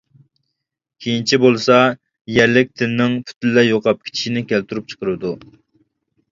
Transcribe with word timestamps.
كېيىنچە 1.05 1.39
بولسا 1.43 1.77
يەرلىك 2.39 2.73
تىلنىڭ 2.83 3.15
پۈتۈنلەي 3.29 3.71
يوقاپ 3.75 4.03
كېتىشىنى 4.09 4.47
كەلتۈرۈپ 4.55 4.93
چىقىرىدۇ. 4.95 5.39